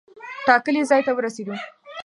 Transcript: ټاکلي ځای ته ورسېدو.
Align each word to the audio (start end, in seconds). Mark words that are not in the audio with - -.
ټاکلي 0.45 0.81
ځای 0.89 1.01
ته 1.07 1.11
ورسېدو. 1.13 1.55